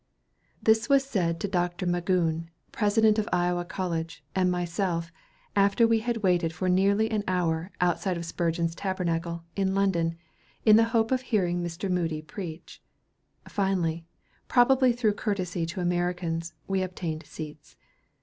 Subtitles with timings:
[0.63, 1.85] This was said to Dr.
[1.85, 5.11] Magoun, President of Iowa College, and myself,
[5.55, 10.15] after we had waited for nearly an hour, outside of Spurgeon's Tabernacle, in London,
[10.65, 11.87] in the hope of hearing Mr.
[11.87, 12.81] Moody preach.
[13.47, 14.03] Finally,
[14.47, 17.75] probably through courtesy to Americans, we obtained seats.